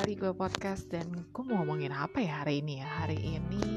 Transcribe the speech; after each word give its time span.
kali 0.00 0.16
gue 0.16 0.32
podcast 0.32 0.88
dan 0.88 1.12
gue 1.12 1.44
mau 1.44 1.60
ngomongin 1.60 1.92
apa 1.92 2.24
ya 2.24 2.40
hari 2.40 2.64
ini 2.64 2.80
ya? 2.80 2.88
Hari 3.04 3.20
ini 3.20 3.68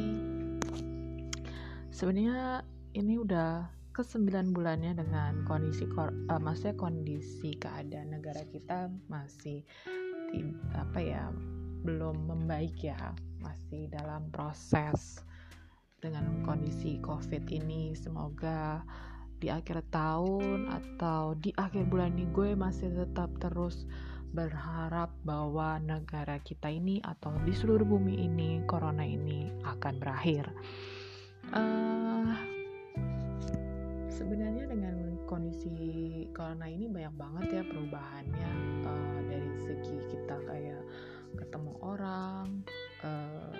sebenarnya 1.91 2.63
ini 2.95 3.19
udah 3.19 3.67
ke 3.91 4.07
9 4.07 4.55
bulannya 4.55 4.95
dengan 4.95 5.43
kondisi 5.43 5.83
uh, 5.83 6.39
maksudnya 6.39 6.79
kondisi 6.79 7.59
keadaan 7.59 8.15
negara 8.15 8.39
kita 8.55 8.87
masih 9.11 9.67
apa 10.71 11.03
ya 11.03 11.27
belum 11.83 12.31
membaik 12.31 12.79
ya. 12.79 13.11
Masih 13.43 13.91
dalam 13.91 14.31
proses 14.31 15.19
dengan 15.99 16.39
kondisi 16.47 17.03
covid 17.03 17.51
ini. 17.51 17.99
Semoga 17.99 18.79
di 19.43 19.51
akhir 19.51 19.83
tahun 19.91 20.71
atau 20.71 21.35
di 21.35 21.51
akhir 21.59 21.83
bulan 21.91 22.15
ini 22.15 22.31
gue 22.31 22.55
masih 22.55 22.95
tetap 22.95 23.27
terus 23.43 23.83
berharap 24.33 25.13
bahwa 25.21 25.77
negara 25.77 26.41
kita 26.41 26.65
ini 26.73 26.97
atau 27.05 27.37
di 27.45 27.53
seluruh 27.53 27.85
bumi 27.85 28.17
ini 28.25 28.65
corona 28.65 29.05
ini 29.05 29.53
akan 29.61 29.93
berakhir. 30.01 30.49
Uh, 31.53 32.33
sebenarnya 34.09 34.65
dengan 34.65 35.21
kondisi 35.29 35.69
corona 36.33 36.65
ini 36.65 36.89
banyak 36.89 37.13
banget 37.13 37.45
ya 37.61 37.63
perubahannya 37.69 38.51
uh, 38.89 39.19
dari 39.29 39.51
segi 39.61 39.97
kita 40.09 40.35
kayak 40.49 40.81
ketemu 41.37 41.73
orang, 41.85 42.65
uh, 43.05 43.53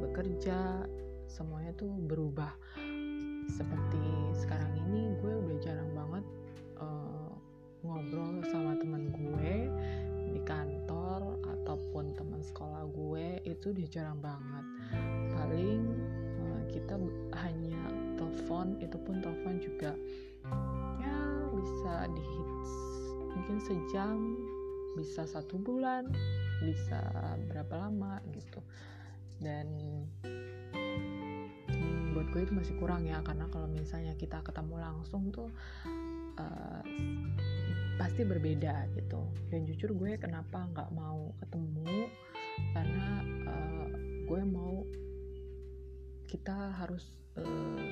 bekerja, 0.00 0.88
semuanya 1.28 1.76
tuh 1.76 1.92
berubah. 2.08 2.56
Seperti 3.52 4.00
sekarang 4.32 4.72
ini 4.88 5.12
gue 5.20 5.32
udah 5.44 5.58
jarang 5.60 5.92
banget 5.92 6.24
ngobrol 7.80 8.44
sama 8.52 8.76
teman 8.76 9.08
gue 9.08 9.72
di 10.30 10.40
kantor 10.44 11.40
ataupun 11.42 12.12
teman 12.14 12.42
sekolah 12.44 12.86
gue 12.92 13.40
itu 13.48 13.72
dia 13.72 13.88
jarang 13.88 14.20
banget. 14.20 14.64
Paling 15.32 15.80
uh, 16.44 16.62
kita 16.68 16.94
hanya 17.40 17.80
telepon 18.20 18.76
itu 18.84 18.96
pun 19.00 19.24
telepon 19.24 19.56
juga 19.58 19.92
ya 21.00 21.16
bisa 21.56 21.94
di 22.12 22.28
mungkin 23.30 23.58
sejam 23.62 24.16
bisa 24.98 25.22
satu 25.24 25.56
bulan 25.56 26.10
bisa 26.60 27.00
berapa 27.48 27.88
lama 27.88 28.20
gitu. 28.36 28.60
Dan 29.40 29.66
hmm, 30.20 32.12
buat 32.12 32.28
gue 32.36 32.44
itu 32.44 32.52
masih 32.52 32.74
kurang 32.76 33.08
ya 33.08 33.24
karena 33.24 33.48
kalau 33.48 33.64
misalnya 33.72 34.12
kita 34.20 34.44
ketemu 34.44 34.76
langsung 34.76 35.32
tuh 35.32 35.48
uh, 36.40 36.80
pasti 38.00 38.24
berbeda 38.24 38.88
gitu. 38.96 39.20
Dan 39.52 39.68
jujur 39.68 39.92
gue 39.92 40.16
kenapa 40.16 40.64
nggak 40.72 40.90
mau 40.96 41.36
ketemu? 41.44 42.08
Karena 42.72 43.08
uh, 43.44 43.88
gue 44.24 44.42
mau 44.48 44.84
kita 46.24 46.72
harus 46.80 47.12
uh, 47.36 47.88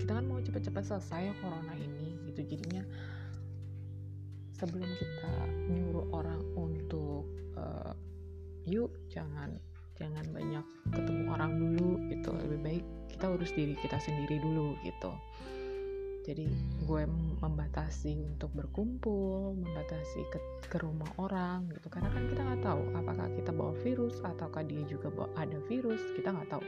kita 0.00 0.16
kan 0.16 0.24
mau 0.24 0.40
cepet-cepet 0.40 0.84
selesai 0.84 1.36
corona 1.44 1.76
ini 1.76 2.16
gitu. 2.32 2.56
Jadinya 2.56 2.82
sebelum 4.56 4.88
kita 4.88 5.32
nyuruh 5.70 6.08
orang 6.16 6.40
untuk 6.56 7.28
uh, 7.60 7.92
yuk 8.64 8.90
jangan 9.12 9.52
jangan 9.98 10.24
banyak 10.32 10.64
ketemu 10.94 11.22
orang 11.28 11.52
dulu 11.60 12.00
gitu. 12.08 12.30
Lebih 12.32 12.60
baik 12.64 12.84
kita 13.12 13.34
urus 13.34 13.52
diri 13.52 13.74
kita 13.82 13.98
sendiri 13.98 14.38
dulu 14.40 14.78
gitu 14.86 15.10
jadi 16.28 16.44
gue 16.84 17.08
membatasi 17.40 18.20
untuk 18.36 18.52
berkumpul 18.52 19.56
membatasi 19.56 20.20
ke, 20.28 20.38
ke 20.68 20.76
rumah 20.76 21.08
orang 21.16 21.64
gitu. 21.72 21.88
Karena 21.88 22.12
kan 22.12 22.28
kita 22.28 22.40
nggak 22.44 22.62
tahu 22.68 22.82
apakah 22.92 23.26
kita 23.32 23.50
bawa 23.56 23.72
virus 23.80 24.20
ataukah 24.20 24.60
dia 24.68 24.84
juga 24.84 25.08
bawa 25.08 25.32
ada 25.40 25.56
virus. 25.72 26.04
Kita 26.12 26.36
nggak 26.36 26.52
tahu. 26.52 26.64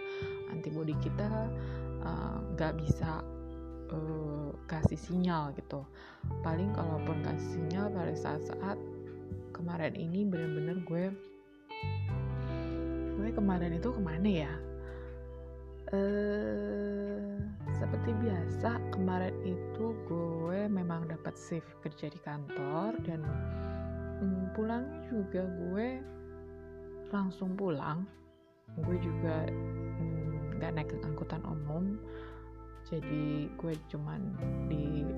Antibody 0.49 0.97
kita 1.05 1.29
eh, 2.01 2.37
nggak 2.57 2.73
uh, 2.73 2.79
bisa 2.81 3.21
uh, 3.93 4.49
kasih 4.65 4.97
sinyal 4.97 5.53
gitu. 5.61 5.85
Paling 6.41 6.73
kalaupun 6.73 7.21
kasih 7.21 7.61
sinyal 7.61 7.93
pada 7.93 8.17
saat-saat 8.17 8.81
kemarin 9.53 9.93
ini 9.93 10.25
bener-bener 10.25 10.81
gue 10.89 11.05
gue 13.21 13.29
kemarin 13.37 13.77
itu 13.77 13.93
ke 13.93 14.01
mana 14.01 14.31
ya? 14.49 14.53
Uh, 15.93 17.37
seperti 17.81 18.13
biasa 18.21 18.77
kemarin 18.93 19.33
itu 19.41 19.97
gue 20.05 20.69
memang 20.69 21.09
dapat 21.09 21.33
shift 21.33 21.65
kerja 21.81 22.13
di 22.13 22.21
kantor 22.21 22.93
dan 23.09 23.25
hmm, 24.21 24.53
pulangnya 24.53 25.01
juga 25.09 25.49
gue 25.49 26.05
langsung 27.09 27.57
pulang. 27.57 28.05
Gue 28.85 29.01
juga 29.01 29.49
hmm, 29.49 30.61
nggak 30.61 30.73
naik 30.77 30.93
angkutan 31.01 31.41
umum. 31.49 31.97
Jadi 32.85 33.49
gue 33.57 33.73
cuman 33.89 34.21
di 34.69 35.09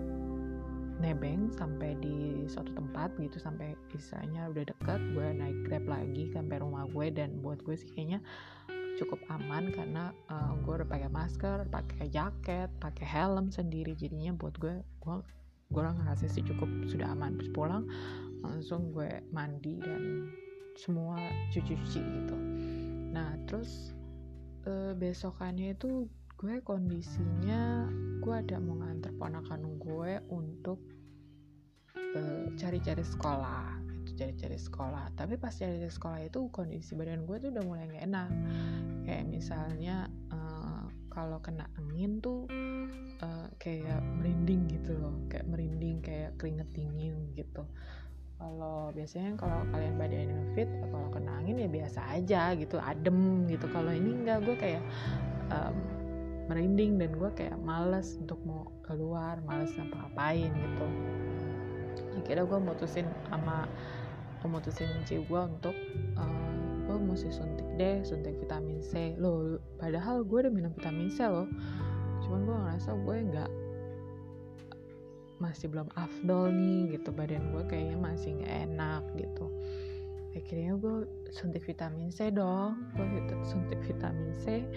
nebeng 1.02 1.50
sampai 1.50 1.98
di 1.98 2.46
suatu 2.46 2.70
tempat 2.78 3.10
gitu 3.18 3.42
sampai 3.42 3.74
isanya 3.90 4.46
udah 4.54 4.70
deket 4.70 5.02
gue 5.18 5.28
naik 5.34 5.58
grab 5.66 5.84
lagi 5.90 6.30
sampai 6.30 6.62
rumah 6.62 6.86
gue. 6.94 7.10
Dan 7.10 7.42
buat 7.42 7.58
gue 7.66 7.74
sih 7.74 7.90
kayaknya 7.90 8.22
cukup 9.02 9.20
aman 9.34 9.74
karena 9.74 10.14
uh, 10.30 10.54
gue 10.62 10.82
udah 10.82 10.88
pakai 10.88 11.10
masker, 11.10 11.66
pakai 11.68 12.06
jaket, 12.08 12.70
pakai 12.78 13.06
helm 13.06 13.50
sendiri. 13.50 13.98
Jadinya 13.98 14.30
buat 14.38 14.54
gue 14.62 14.78
gue 15.02 15.16
gue 15.72 15.82
ngerasa 15.82 16.30
sih 16.30 16.46
cukup 16.46 16.70
sudah 16.86 17.10
aman. 17.10 17.34
Terus 17.42 17.50
pulang 17.50 17.90
langsung 18.46 18.94
gue 18.94 19.22
mandi 19.34 19.82
dan 19.82 20.30
semua 20.78 21.18
cuci-cuci 21.50 22.00
gitu. 22.00 22.36
Nah 23.10 23.34
terus 23.50 23.90
uh, 24.70 24.94
besokannya 24.94 25.74
itu 25.74 26.06
gue 26.38 26.62
kondisinya 26.62 27.86
gue 28.22 28.34
ada 28.34 28.58
mau 28.62 28.78
nganter 28.78 29.14
ponakan 29.14 29.78
gue 29.78 30.18
untuk 30.30 30.78
eh, 31.94 32.50
cari-cari 32.58 33.02
uh, 33.02 33.06
sekolah 33.06 33.82
cari-cari 34.14 34.58
sekolah. 34.58 35.14
Tapi 35.16 35.34
pas 35.40 35.50
cari 35.54 35.82
sekolah 35.82 36.20
itu 36.22 36.46
kondisi 36.52 36.94
badan 36.94 37.24
gue 37.24 37.36
tuh 37.40 37.50
udah 37.50 37.64
mulai 37.64 37.88
gak 37.90 38.04
enak 38.06 38.30
kayak 39.02 39.24
misalnya 39.28 40.10
uh, 40.30 40.86
kalau 41.12 41.38
kena 41.44 41.68
angin 41.76 42.24
tuh 42.24 42.48
uh, 43.20 43.48
kayak 43.60 44.00
merinding 44.18 44.64
gitu 44.72 44.96
loh. 44.96 45.14
Kayak 45.28 45.46
merinding 45.52 46.00
kayak 46.00 46.30
keringet 46.40 46.68
dingin 46.72 47.14
gitu. 47.36 47.62
Kalau 48.42 48.90
biasanya 48.90 49.38
kalau 49.38 49.62
kalian 49.70 49.94
badannya 50.00 50.40
fit 50.58 50.70
kalau 50.90 51.08
kena 51.14 51.30
angin 51.38 51.62
ya 51.62 51.68
biasa 51.70 52.00
aja 52.18 52.42
gitu 52.58 52.80
adem 52.80 53.46
gitu. 53.46 53.70
Kalau 53.70 53.92
ini 53.94 54.24
enggak 54.24 54.42
gue 54.42 54.56
kayak 54.58 54.82
um, 55.52 55.76
merinding 56.50 56.98
dan 56.98 57.14
gue 57.14 57.30
kayak 57.38 57.54
males 57.62 58.18
untuk 58.18 58.40
mau 58.42 58.66
keluar 58.82 59.38
males 59.46 59.70
ngapa-ngapain 59.78 60.50
gitu. 60.50 60.86
Akhirnya 62.18 62.44
gue 62.44 62.58
mutusin 62.60 63.06
sama 63.30 63.70
memutusin 64.42 64.90
cewek 65.06 65.30
gue 65.30 65.42
untuk 65.46 65.76
uh, 66.18 66.51
gue 66.92 67.00
mesti 67.00 67.32
suntik 67.32 67.64
deh 67.80 68.04
suntik 68.04 68.36
vitamin 68.36 68.84
C. 68.84 69.16
Lo 69.16 69.56
padahal 69.80 70.28
gue 70.28 70.44
udah 70.44 70.52
minum 70.52 70.72
vitamin 70.76 71.08
C 71.08 71.24
loh. 71.24 71.48
Cuman 72.20 72.44
gue 72.44 72.56
ngerasa 72.56 72.90
gue 73.00 73.16
nggak 73.32 73.50
masih 75.40 75.66
belum 75.72 75.88
afdol 75.96 76.52
nih 76.52 77.00
gitu. 77.00 77.08
Badan 77.16 77.48
gue 77.56 77.64
kayaknya 77.64 77.96
masih 77.96 78.30
nggak 78.36 78.54
enak 78.68 79.02
gitu. 79.16 79.46
Akhirnya 80.36 80.72
gue 80.76 80.94
suntik 81.32 81.64
vitamin 81.64 82.12
C 82.12 82.28
dong. 82.28 82.76
Gue 82.92 83.08
suntik 83.48 83.80
vitamin 83.88 84.36
C. 84.36 84.68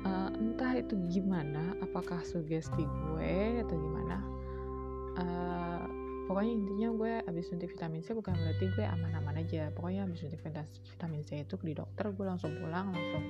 Uh, 0.00 0.32
entah 0.32 0.80
itu 0.80 0.96
gimana 1.12 1.76
apakah 1.84 2.24
sugesti 2.24 2.88
gue 2.88 3.60
atau 3.60 3.76
gimana 3.76 4.16
uh, 5.20 5.84
pokoknya 6.30 6.52
intinya 6.54 6.88
gue 6.94 7.12
abis 7.26 7.50
suntik 7.50 7.74
vitamin 7.74 8.06
C 8.06 8.14
bukan 8.14 8.38
berarti 8.38 8.70
gue 8.78 8.86
aman-aman 8.86 9.42
aja. 9.42 9.74
Pokoknya 9.74 10.06
abis 10.06 10.22
suntik 10.22 10.38
vitamin 10.38 11.26
C 11.26 11.42
itu 11.42 11.58
di 11.58 11.74
dokter 11.74 12.06
gue 12.14 12.22
langsung 12.22 12.54
pulang 12.62 12.94
langsung 12.94 13.26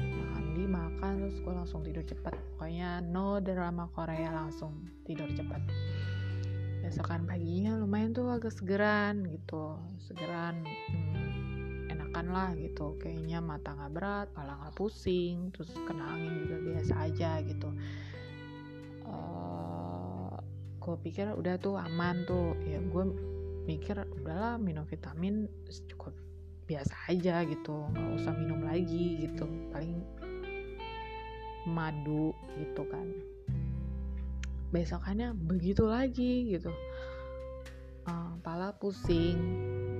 mandi 0.00 0.64
makan 0.64 1.20
terus 1.20 1.36
gue 1.44 1.52
langsung 1.52 1.84
tidur 1.84 2.00
cepat 2.00 2.32
pokoknya 2.56 3.04
no 3.04 3.44
drama 3.44 3.92
Korea 3.92 4.32
langsung 4.32 4.88
tidur 5.04 5.28
cepat 5.36 5.60
besokan 6.80 7.28
paginya 7.28 7.76
lumayan 7.76 8.16
tuh 8.16 8.32
agak 8.32 8.56
segeran 8.56 9.28
gitu 9.28 9.76
segeran 10.00 10.64
hmm, 10.64 11.92
enakan 11.92 12.26
lah 12.32 12.50
gitu. 12.56 12.96
Kayaknya 12.96 13.44
mata 13.44 13.76
nggak 13.76 13.92
berat 13.92 14.26
kepala 14.32 14.56
nggak 14.64 14.74
pusing 14.80 15.52
terus 15.52 15.76
kena 15.84 16.16
angin 16.16 16.48
juga 16.48 16.56
biasa 16.72 16.94
aja 17.04 17.44
gitu 17.44 17.68
gue 20.80 20.96
pikir 21.04 21.28
udah 21.36 21.60
tuh 21.60 21.76
aman 21.76 22.24
tuh. 22.24 22.56
Ya 22.64 22.80
gue 22.80 23.04
mikir 23.68 24.00
udahlah 24.16 24.56
minum 24.56 24.88
vitamin 24.88 25.46
cukup 25.92 26.16
biasa 26.64 27.12
aja 27.12 27.44
gitu 27.44 27.84
nggak 27.92 28.10
usah 28.16 28.32
minum 28.32 28.64
lagi 28.64 29.28
gitu. 29.28 29.44
Paling 29.70 30.00
madu 31.68 32.32
gitu 32.56 32.82
kan. 32.88 33.06
Besokannya 34.72 35.36
begitu 35.36 35.84
lagi 35.84 36.56
gitu. 36.56 36.72
Uh, 38.08 38.32
pala 38.40 38.72
pusing 38.80 39.36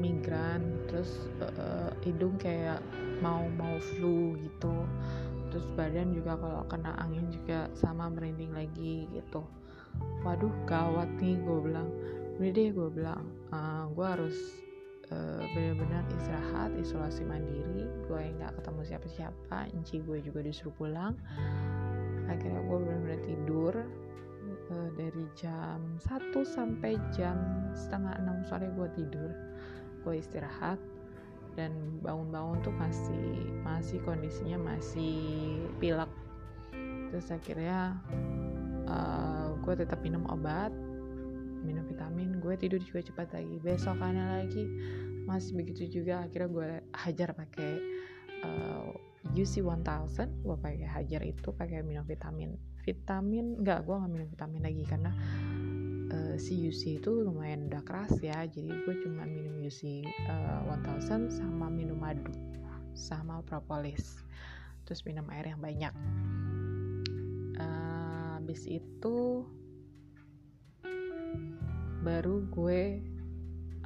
migran 0.01 0.65
terus 0.89 1.29
uh, 1.45 1.93
hidung 2.01 2.41
kayak 2.41 2.81
mau 3.21 3.45
mau 3.61 3.77
flu 3.77 4.41
gitu. 4.41 4.89
Terus 5.53 5.67
badan 5.77 6.17
juga 6.17 6.39
kalau 6.41 6.63
kena 6.71 6.97
angin 6.97 7.29
juga 7.29 7.69
sama 7.77 8.09
merinding 8.09 8.55
lagi 8.57 9.05
gitu 9.13 9.45
waduh 10.23 10.53
gawat 10.69 11.09
nih 11.19 11.37
gue 11.41 11.59
bilang. 11.65 11.89
Udah 12.41 12.51
deh 12.57 12.69
gue 12.73 12.89
bilang 12.89 13.25
uh, 13.53 13.85
gue 13.93 14.07
harus 14.07 14.37
uh, 15.13 15.43
benar-benar 15.53 16.05
istirahat 16.17 16.73
isolasi 16.79 17.23
mandiri. 17.27 17.87
Gue 18.09 18.33
nggak 18.41 18.61
ketemu 18.61 18.81
siapa-siapa 18.87 19.59
enci 19.75 20.01
gue 20.03 20.19
juga 20.25 20.41
disuruh 20.45 20.75
pulang. 20.77 21.15
Akhirnya 22.31 22.63
gue 22.63 22.79
benar-benar 22.79 23.21
tidur 23.27 23.75
uh, 24.71 24.89
dari 24.95 25.25
jam 25.37 25.99
1 25.99 26.33
sampai 26.47 26.97
jam 27.13 27.37
setengah 27.75 28.17
6 28.47 28.49
sore 28.49 28.69
gue 28.73 28.89
tidur. 28.97 29.31
Gue 30.07 30.23
istirahat 30.23 30.81
dan 31.59 31.75
bangun-bangun 32.01 32.63
tuh 32.63 32.75
masih 32.79 33.51
masih 33.67 33.99
kondisinya 34.07 34.57
masih 34.75 35.59
pilek. 35.83 36.09
Terus 37.11 37.27
akhirnya 37.35 37.99
uh, 38.91 39.55
gue 39.63 39.75
tetap 39.79 40.03
minum 40.03 40.27
obat 40.27 40.75
minum 41.63 41.85
vitamin 41.85 42.41
gue 42.41 42.55
tidur 42.57 42.81
juga 42.81 43.05
cepat 43.05 43.29
lagi. 43.37 43.57
Besokannya 43.61 44.25
lagi 44.41 44.65
masih 45.29 45.53
begitu 45.61 46.01
juga. 46.01 46.25
Akhirnya 46.25 46.49
gue 46.51 46.71
hajar 46.97 47.29
pakai 47.37 47.73
uh, 48.45 48.91
UC 49.37 49.61
1000 49.63 50.43
gue 50.43 50.57
pakai 50.57 50.89
hajar 50.89 51.21
itu 51.23 51.49
pakai 51.53 51.85
minum 51.85 52.05
vitamin. 52.09 52.57
Vitamin 52.83 53.61
enggak 53.61 53.85
gue 53.85 53.95
nggak 53.95 54.13
minum 54.13 54.29
vitamin 54.29 54.63
lagi 54.65 54.83
karena 54.89 55.13
uh, 56.11 56.35
si 56.41 56.65
UC 56.65 57.05
itu 57.05 57.11
lumayan 57.13 57.69
udah 57.69 57.83
keras 57.85 58.17
ya. 58.25 58.49
Jadi 58.49 58.73
gue 58.73 58.95
cuma 59.05 59.29
minum 59.29 59.61
UC 59.61 60.09
uh, 60.27 60.65
1000 60.67 61.29
sama 61.29 61.69
minum 61.69 62.01
madu 62.01 62.33
sama 62.97 63.45
propolis. 63.45 64.25
Terus 64.89 65.05
minum 65.07 65.29
air 65.31 65.53
yang 65.53 65.61
banyak. 65.61 65.95
Uh, 67.61 68.00
habis 68.51 68.67
itu 68.67 69.47
baru 72.03 72.43
gue 72.51 72.99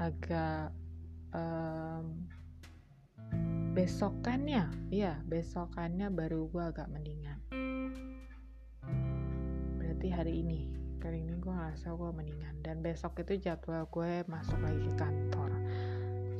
agak 0.00 0.72
um, 1.36 2.24
besokannya 3.76 4.64
ya 4.88 5.20
besokannya 5.28 6.08
baru 6.08 6.48
gue 6.48 6.64
agak 6.64 6.88
mendingan. 6.88 7.44
Berarti 9.76 10.08
hari 10.08 10.40
ini 10.40 10.72
kali 10.96 11.20
ini 11.20 11.36
gue 11.36 11.52
ngerasa 11.52 11.92
gue 11.92 12.10
mendingan. 12.16 12.56
Dan 12.64 12.80
besok 12.80 13.20
itu 13.20 13.36
jadwal 13.44 13.84
gue 13.92 14.24
masuk 14.32 14.56
lagi 14.64 14.80
ke 14.80 14.96
kantor. 14.96 15.52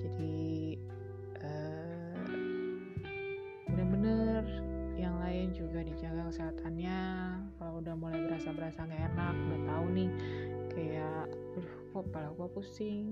Jadi 0.00 0.63
berasa-berasa 8.44 8.84
gak 8.84 9.02
enak 9.16 9.34
udah 9.48 9.60
tahu 9.72 9.86
nih. 9.96 10.10
Kayak 10.68 11.24
aduh 11.56 11.76
kok 11.96 12.02
kepala 12.12 12.28
gue 12.36 12.48
pusing. 12.52 13.04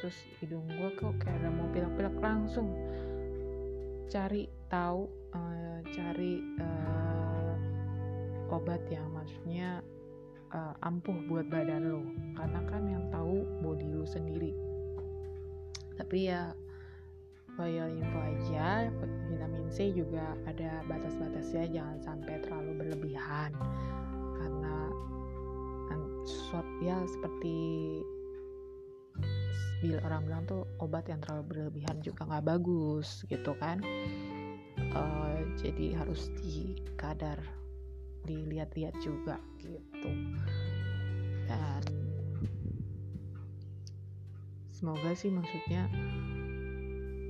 Terus 0.00 0.16
hidung 0.40 0.64
gue 0.64 0.90
kok 0.96 1.12
kayak 1.20 1.44
ada 1.44 1.52
mau 1.52 1.68
pilek-pilek 1.68 2.16
langsung. 2.24 2.72
Cari 4.08 4.48
tahu 4.72 5.04
uh, 5.36 5.84
cari 5.92 6.40
uh, 6.56 7.52
obat 8.48 8.80
yang 8.88 9.04
maksudnya 9.12 9.84
uh, 10.56 10.72
ampuh 10.80 11.20
buat 11.28 11.44
badan 11.52 11.92
lo. 11.92 12.00
Karena 12.32 12.60
kan 12.64 12.88
yang 12.88 13.04
tahu 13.12 13.44
body 13.60 13.92
lo 13.92 14.08
sendiri. 14.08 14.56
Tapi 16.00 16.32
ya 16.32 16.56
bayar 17.60 17.92
info 17.92 18.22
aja 18.22 18.86
vitamin 19.26 19.66
C 19.66 19.90
juga 19.90 20.38
ada 20.46 20.78
batas-batasnya 20.86 21.66
jangan 21.74 21.98
sampai 21.98 22.38
terlalu 22.38 22.70
berlebihan 22.86 23.50
karena 24.38 24.78
short 26.28 26.68
ya 26.84 26.96
seperti 27.08 27.56
bil 29.78 29.96
orang 30.02 30.26
bilang 30.26 30.42
tuh 30.44 30.66
obat 30.82 31.06
yang 31.06 31.22
terlalu 31.22 31.44
berlebihan 31.54 32.02
juga 32.02 32.26
nggak 32.26 32.46
bagus 32.46 33.22
gitu 33.30 33.54
kan. 33.56 33.78
Uh, 34.94 35.44
jadi 35.58 35.94
harus 35.98 36.30
dikadar 36.38 37.38
dilihat-lihat 38.26 38.94
juga 39.00 39.38
gitu. 39.62 40.10
Dan 41.46 41.82
semoga 44.74 45.14
sih 45.14 45.30
maksudnya 45.30 45.86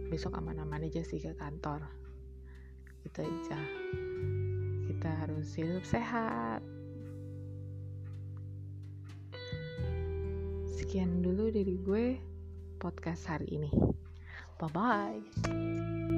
besok 0.08 0.40
aman-aman 0.40 0.88
aja 0.88 1.04
sih 1.04 1.20
ke 1.20 1.37
kantor. 1.37 1.84
Gitu 3.04 3.20
aja. 3.22 3.61
Kita 4.88 5.11
harus 5.20 5.52
hidup 5.52 5.84
sehat 5.84 6.64
sekian 10.78 11.26
dulu 11.26 11.50
dari 11.50 11.75
gue 11.82 12.06
podcast 12.78 13.26
hari 13.26 13.50
ini. 13.58 13.70
Bye 14.62 14.70
bye. 14.70 16.18